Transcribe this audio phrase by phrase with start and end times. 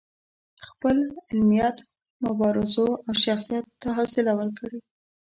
[0.67, 0.97] خپل
[1.29, 1.77] علمیت،
[2.25, 4.77] مبارزو او شخصیت دا حوصله ورکړې.